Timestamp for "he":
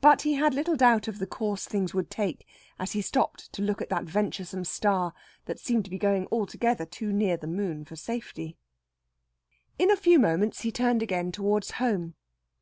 0.22-0.32, 2.92-3.02, 10.62-10.72